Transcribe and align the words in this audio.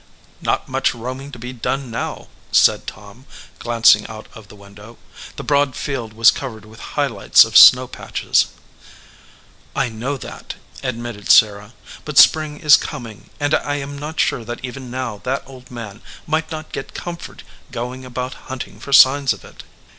"Not 0.41 0.67
much 0.67 0.95
roaming 0.95 1.31
to 1.31 1.37
be 1.37 1.53
done 1.53 1.91
now/ 1.91 2.27
said 2.51 2.87
Tom, 2.87 3.27
glancing 3.59 4.07
out 4.07 4.25
of 4.33 4.47
the 4.47 4.55
window. 4.55 4.97
The 5.35 5.43
broad 5.43 5.75
field 5.75 6.13
was 6.13 6.31
covered 6.31 6.65
with 6.65 6.79
high 6.97 7.05
lights 7.05 7.45
of 7.45 7.55
snow 7.55 7.85
patches. 7.87 8.47
"I 9.75 9.89
know 9.89 10.17
that," 10.17 10.55
admitted 10.81 11.29
Sarah; 11.29 11.73
"but 12.03 12.17
spring 12.17 12.59
is 12.59 12.77
coming, 12.77 13.29
and 13.39 13.53
I 13.53 13.75
am 13.75 13.95
not 13.95 14.19
sure 14.19 14.43
that 14.43 14.65
even 14.65 14.89
now 14.89 15.19
that 15.23 15.43
old 15.45 15.69
man 15.69 16.01
might 16.25 16.49
not 16.49 16.71
get 16.71 16.95
comfort 16.95 17.43
going 17.71 18.03
about 18.03 18.33
hunting 18.49 18.79
for 18.79 18.91
signs 18.91 19.33
of 19.33 19.45
it." 19.45 19.61